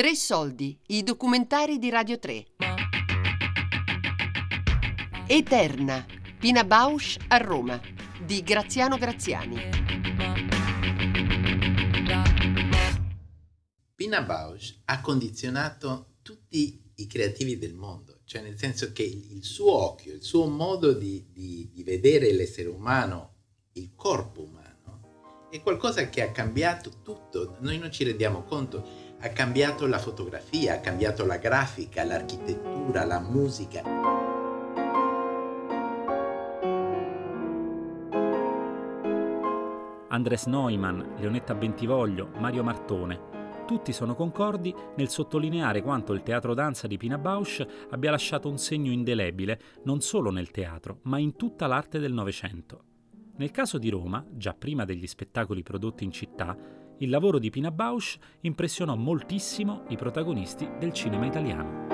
[0.00, 2.46] Tre soldi, i documentari di Radio 3.
[5.26, 6.06] Eterna,
[6.38, 7.78] Pina Bausch a Roma,
[8.24, 9.56] di Graziano Graziani.
[13.94, 19.70] Pina Bausch ha condizionato tutti i creativi del mondo, cioè nel senso che il suo
[19.70, 23.34] occhio, il suo modo di, di, di vedere l'essere umano,
[23.72, 24.70] il corpo umano,
[25.50, 27.56] è qualcosa che ha cambiato tutto.
[27.60, 33.20] Noi non ci rendiamo conto ha cambiato la fotografia, ha cambiato la grafica, l'architettura, la
[33.20, 33.82] musica.
[40.08, 43.28] Andres Neumann, Leonetta Bentivoglio, Mario Martone,
[43.66, 48.58] tutti sono concordi nel sottolineare quanto il teatro danza di Pina Bausch abbia lasciato un
[48.58, 52.84] segno indelebile non solo nel teatro, ma in tutta l'arte del Novecento.
[53.36, 56.56] Nel caso di Roma, già prima degli spettacoli prodotti in città,
[57.02, 61.88] il lavoro di Pina Bausch impressionò moltissimo i protagonisti del cinema italiano.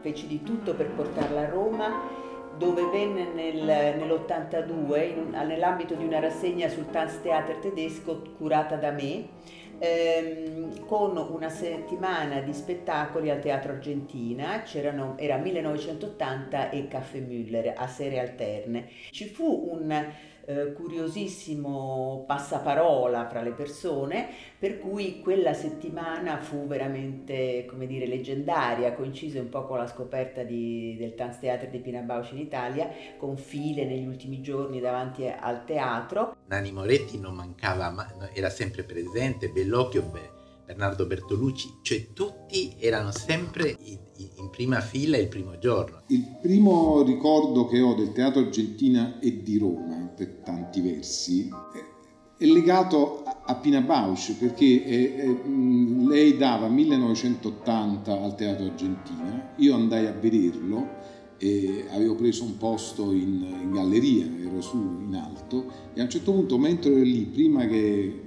[0.00, 1.88] Feci di tutto per portarla a Roma
[2.56, 9.28] dove venne nel, nell'82 nell'ambito di una rassegna sul Tanztheater tedesco curata da me
[9.78, 14.64] ehm, con una settimana di spettacoli al Teatro Argentina,
[15.16, 18.88] era 1980 e Caffè Müller a serie alterne.
[19.10, 20.12] Ci fu un
[20.48, 28.92] eh, curiosissimo passaparola fra le persone, per cui quella settimana fu veramente, come dire, leggendaria,
[28.92, 33.36] coincise un po' con la scoperta di, del Tanztheater di Pina Bausch in Italia, con
[33.36, 36.35] file negli ultimi giorni davanti al teatro.
[36.48, 40.34] Nani Moretti non mancava, era sempre presente, Bellocchio, beh,
[40.66, 46.02] Bernardo Bertolucci, cioè tutti erano sempre in, prima fila il primo giorno.
[46.08, 51.48] Il primo ricordo che ho del Teatro Argentina e di Roma, per tanti versi,
[52.38, 59.74] è, legato a, Pina Bausch perché è, è, lei dava 1980 al Teatro Argentina, io
[59.74, 65.70] andai a vederlo e avevo preso un posto in, in galleria, ero su in alto
[65.94, 68.22] e a un certo punto mentre ero lì, prima che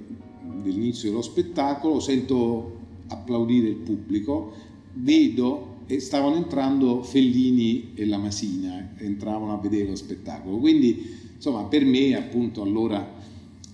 [0.62, 2.78] dell'inizio dello spettacolo, sento
[3.08, 4.52] applaudire il pubblico,
[4.94, 10.58] vedo e stavano entrando Fellini e la Masina, entravano a vedere lo spettacolo.
[10.58, 11.04] Quindi,
[11.34, 13.12] insomma, per me, appunto, allora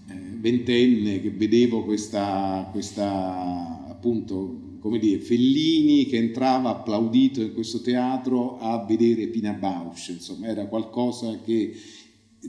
[0.09, 7.81] eh, ventenne, che vedevo questa, questa, appunto, come dire, Fellini che entrava applaudito in questo
[7.81, 11.73] teatro a vedere Pina Bausch, insomma, era qualcosa che,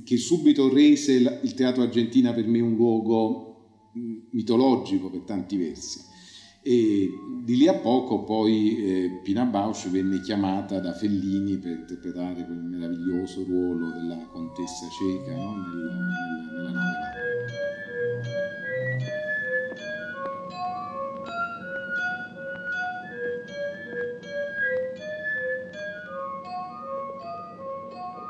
[0.04, 3.48] che subito rese il teatro argentina per me un luogo
[4.32, 6.06] mitologico per tanti versi.
[6.62, 7.10] E
[7.46, 12.58] di lì a poco poi eh, Pina Bausch venne chiamata da Fellini per interpretare quel
[12.58, 15.56] meraviglioso ruolo della contessa cieca no?
[15.56, 17.27] nel, nel, nella nave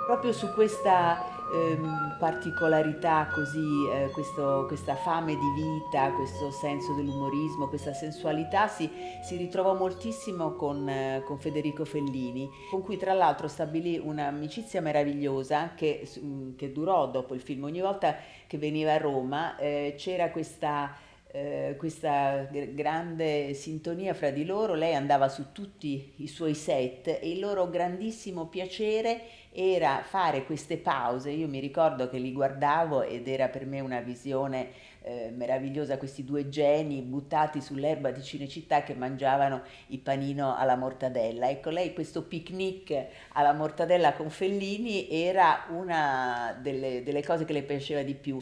[0.07, 7.68] Proprio su questa ehm, particolarità così, eh, questo, questa fame di vita, questo senso dell'umorismo,
[7.68, 8.90] questa sensualità si,
[9.22, 15.73] si ritrovò moltissimo con, eh, con, Federico Fellini, con cui tra l'altro stabilì un'amicizia meravigliosa
[15.75, 16.07] che,
[16.56, 17.66] che, durò dopo il film.
[17.66, 18.16] Ogni volta
[18.47, 21.06] che veniva a Roma eh, c'era questa...
[21.37, 27.29] Eh, questa grande sintonia fra di loro, lei andava su tutti i suoi set e
[27.29, 29.21] il loro grandissimo piacere
[29.51, 34.01] era fare queste pause, io mi ricordo che li guardavo ed era per me una
[34.01, 34.69] visione
[35.03, 41.49] eh, meravigliosa, questi due geni buttati sull'erba di Cinecittà che mangiavano il panino alla mortadella.
[41.51, 47.61] Ecco, lei questo picnic alla mortadella con Fellini era una delle, delle cose che le
[47.61, 48.41] piaceva di più.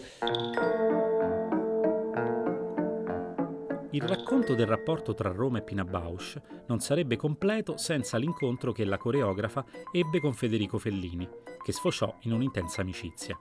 [3.96, 8.84] Il racconto del rapporto tra Roma e Pina Bausch non sarebbe completo senza l'incontro che
[8.84, 11.26] la coreografa ebbe con Federico Fellini,
[11.64, 13.40] che sfociò in un'intensa amicizia.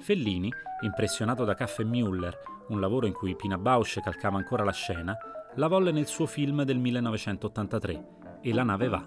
[0.00, 2.34] Fellini, impressionato da Caffè Müller,
[2.66, 5.16] un lavoro in cui Pina Bausch calcava ancora la scena,
[5.54, 8.06] la volle nel suo film del 1983
[8.40, 9.06] e La nave va.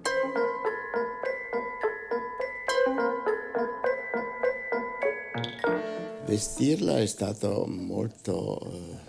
[6.26, 9.09] Vestirla è stato molto eh,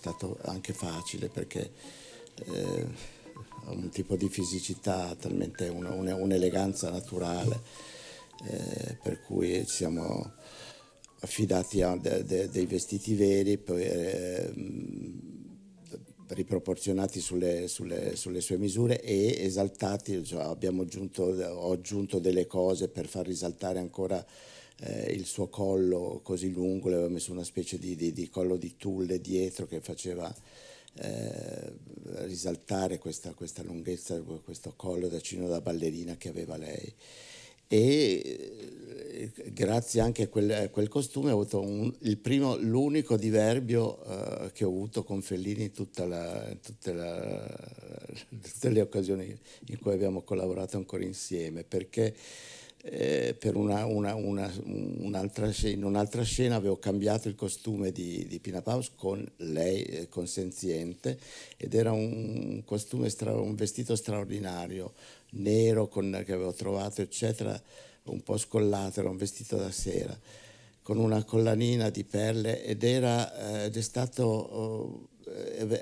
[0.00, 1.70] stato anche facile perché
[2.46, 2.86] eh,
[3.66, 7.60] ha un tipo di fisicità, talmente una, una, un'eleganza naturale,
[8.46, 10.32] eh, per cui ci siamo
[11.20, 14.52] affidati a de, de, dei vestiti veri, poi eh,
[16.28, 23.06] riproporzionati sulle, sulle, sulle, sue misure e esaltati, cioè aggiunto, ho aggiunto delle cose per
[23.06, 24.24] far risaltare ancora
[24.80, 28.56] eh, il suo collo così lungo, le avevo messo una specie di, di, di collo
[28.56, 30.34] di tulle dietro che faceva
[30.94, 31.72] eh,
[32.24, 36.92] risaltare questa, questa, lunghezza, questo collo da cino da ballerina che aveva lei.
[37.72, 44.00] E eh, grazie anche a quel, a quel costume ho avuto un, primo, l'unico diverbio
[44.04, 46.06] uh, che ho avuto con Fellini in tutte
[48.68, 52.14] le occasioni in cui abbiamo collaborato ancora insieme, perché
[52.82, 58.38] eh, per una, una, una, un'altra in un'altra scena avevo cambiato il costume di, di
[58.38, 61.18] Pina Paus con lei, eh, consenziente,
[61.56, 64.94] ed era un costume, stra, un vestito straordinario,
[65.32, 67.60] nero con, che avevo trovato, eccetera,
[68.04, 70.18] un po' scollato, era un vestito da sera,
[70.82, 75.08] con una collanina di perle ed, era, eh, ed è stato oh,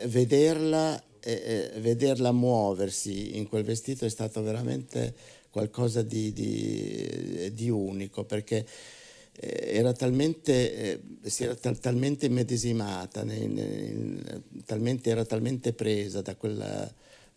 [0.06, 5.15] vederla, vederla muoversi in quel vestito è stato veramente
[5.59, 8.65] qualcosa di, di, di unico perché
[9.33, 13.25] eh, era talmente, eh, si era tal, talmente immedesimata,
[14.65, 16.89] talmente, era talmente presa da, quella,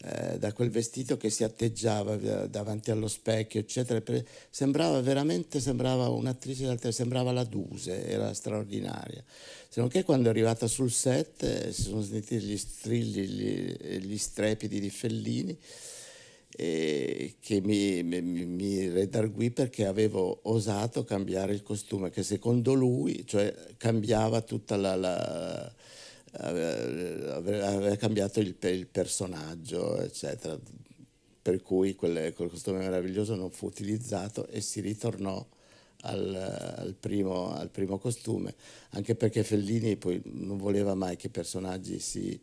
[0.04, 4.04] eh, da, quel vestito che si atteggiava davanti allo specchio, eccetera.
[4.52, 9.24] Sembrava veramente, sembrava un'attrice, sembrava la Duse, era straordinaria.
[9.68, 13.98] Se non che quando è arrivata sul set eh, si sono sentiti gli strilli, gli,
[13.98, 15.58] gli strepiti di Fellini
[16.56, 23.26] eh, che mi, mi, mi, redarguì perché avevo osato cambiare il costume che secondo lui
[23.26, 25.74] cioè, cambiava tutta la, la
[26.34, 30.58] aveva cambiato il, il, personaggio eccetera.
[31.42, 35.44] Per cui quel, quel, costume meraviglioso non fu utilizzato e si ritornò
[36.02, 36.36] al,
[36.78, 38.54] al, primo, al primo costume.
[38.92, 42.40] Anche perché Fellini poi non voleva mai che i personaggi si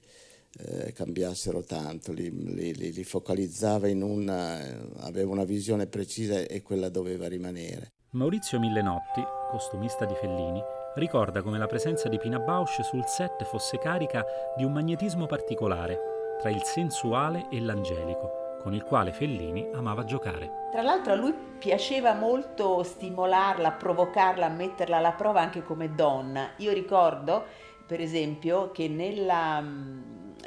[0.56, 4.58] eh, cambiassero tanto, li, li, li, focalizzava in una,
[5.00, 7.92] aveva una visione precisa e quella doveva rimanere.
[8.10, 10.62] Maurizio Millenotti, costumista di Fellini,
[10.94, 14.24] ricorda come la presenza di Pina Bausch sul set fosse carica
[14.56, 20.68] di un magnetismo particolare tra il sensuale e l'angelico, con il quale Fellini amava giocare.
[20.70, 26.50] Tra l'altro a lui piaceva molto stimolarla, provocarla, metterla alla prova anche come donna.
[26.58, 27.44] Io ricordo,
[27.88, 29.64] per esempio, che nella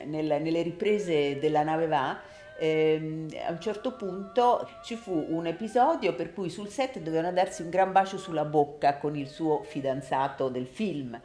[0.05, 2.19] nel, nelle riprese della nave va,
[2.59, 7.61] ehm, a un certo punto ci fu un episodio per cui sul set dovevano darsi
[7.61, 11.19] un gran bacio sulla bocca con il suo fidanzato del film.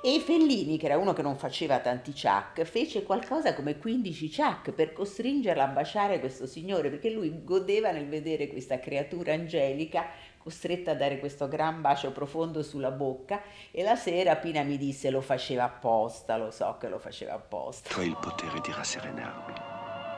[0.00, 4.70] E Fellini, che era uno che non faceva tanti ciak, fece qualcosa come 15 ciak
[4.70, 10.06] per costringerla a baciare questo signore, perché lui godeva nel vedere questa creatura angelica
[10.48, 15.10] costretta a dare questo gran bacio profondo sulla bocca e la sera Pina mi disse
[15.10, 17.90] lo faceva apposta, lo so che lo faceva apposta.
[17.90, 19.52] Tu hai il potere di rasserenarmi,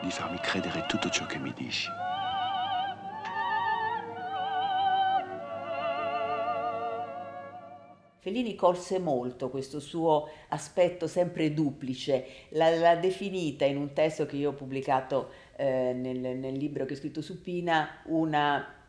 [0.03, 1.89] di farmi credere tutto ciò che mi dici.
[8.21, 14.51] Fellini colse molto questo suo aspetto sempre duplice, l'ha, definita in un testo che io
[14.51, 18.80] ho pubblicato eh, nel, nel libro che ho scritto su Pina una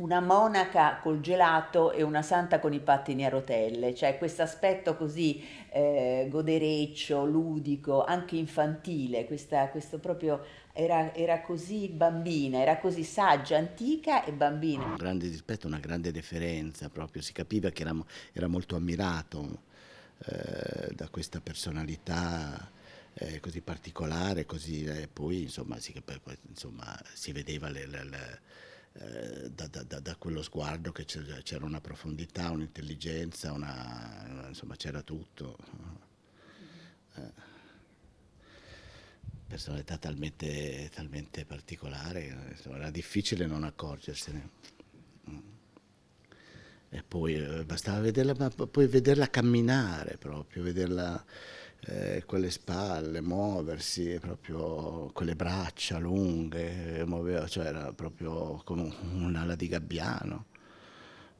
[0.00, 4.96] una monaca col gelato e una santa con i pattini a rotelle, cioè questo aspetto
[4.96, 10.42] così eh, godereccio, ludico, anche infantile, questa, questo proprio
[10.72, 14.84] era, era, così bambina, era così saggia, antica e bambina.
[14.84, 17.94] Un grande rispetto, una grande deferenza, proprio si capiva che era,
[18.32, 19.62] era molto ammirato
[20.24, 22.78] eh, da questa personalità.
[23.12, 25.92] Eh, così particolare, così, eh, poi, insomma, si,
[26.48, 28.40] insomma, si vedeva le, le, le
[28.92, 29.29] eh,
[29.66, 35.56] da, da, da, quello sguardo che c'era una profondità, un'intelligenza, una, insomma c'era tutto.
[37.16, 37.48] Eh,
[39.46, 44.50] personalità talmente, talmente particolare, insomma, era difficile non accorgersene.
[46.92, 51.24] E poi eh, bastava vederla, poi vederla camminare proprio, vederla
[51.86, 59.68] eh, quelle spalle, muoversi, proprio quelle braccia lunghe, muoveva, cioè era proprio come un'ala di
[59.68, 60.46] gabbiano,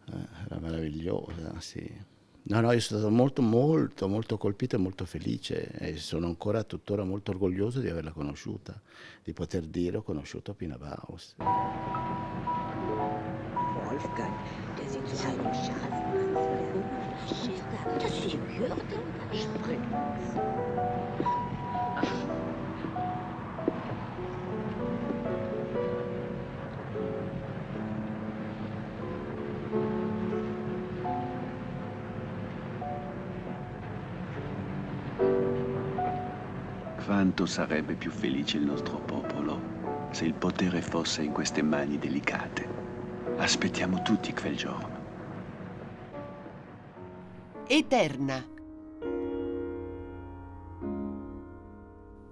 [0.06, 2.08] eh, era meravigliosa, sì.
[2.42, 6.64] No, no, io sono stato molto, molto, molto colpito e molto felice e sono ancora
[6.64, 8.80] tuttora molto orgoglioso di averla conosciuta,
[9.22, 11.36] di poter dire ho conosciuto Pina Baus.
[13.90, 14.32] Wolfgang,
[14.78, 16.00] der sieht so einen Schaden
[17.98, 18.76] Das ist die Hürde.
[36.96, 39.60] Quanto sarebbe più felice il nostro popolo
[40.12, 42.79] se il potere fosse in queste mani delicate.
[43.40, 44.98] Aspettiamo tutti quel giorno.
[47.66, 48.46] Eterna.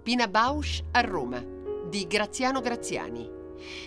[0.03, 1.43] Pina Bausch a Roma
[1.89, 3.27] di Graziano Graziani.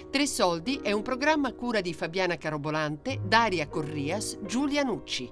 [0.09, 5.31] Tre soldi è un programma a cura di Fabiana Carobolante, Daria Corrias, Giulia Nucci.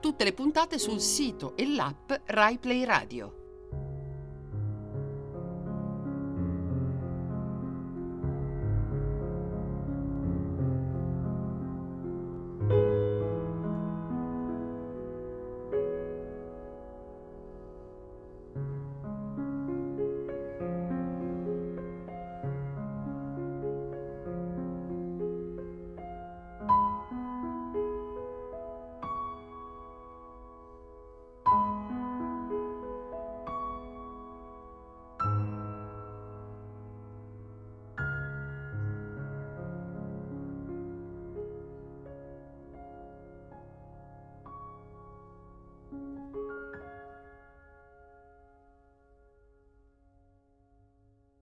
[0.00, 3.41] Tutte le puntate sul sito e l'app RaiPlay Radio.